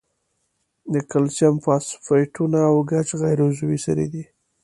[0.93, 4.23] د کلسیم فاسفیټونه او ګچ غیر عضوي سرې دي.